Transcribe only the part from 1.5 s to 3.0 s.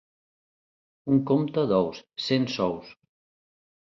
d'ous, cent sous.